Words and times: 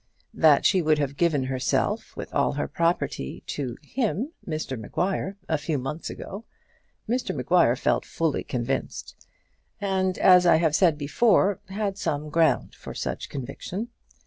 That 0.33 0.65
she 0.65 0.81
would 0.81 0.97
have 0.97 1.15
given 1.15 1.43
herself, 1.43 2.17
with 2.17 2.33
all 2.33 2.53
her 2.53 2.67
property, 2.67 3.43
to 3.45 3.77
him, 3.83 4.31
Maguire, 4.47 5.37
a 5.47 5.59
few 5.59 5.77
months 5.77 6.09
ago, 6.09 6.43
Mr 7.07 7.35
Maguire 7.35 7.75
felt 7.75 8.03
fully 8.03 8.43
convinced, 8.43 9.27
and, 9.79 10.17
as 10.17 10.47
I 10.47 10.55
have 10.55 10.75
said 10.75 10.97
before, 10.97 11.59
had 11.69 11.99
some 11.99 12.31
ground 12.31 12.73
for 12.73 12.95
such 12.95 13.29
conviction. 13.29 13.89